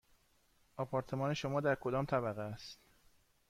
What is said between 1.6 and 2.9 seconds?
در کدام طبقه است؟